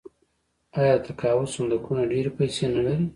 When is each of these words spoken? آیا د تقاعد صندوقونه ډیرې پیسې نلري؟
آیا 0.79 0.95
د 0.97 1.01
تقاعد 1.07 1.47
صندوقونه 1.55 2.03
ډیرې 2.11 2.31
پیسې 2.37 2.63
نلري؟ 2.73 3.05